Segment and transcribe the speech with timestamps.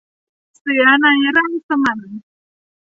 [0.59, 1.07] เสือใน
[1.37, 1.99] ร่างสมัน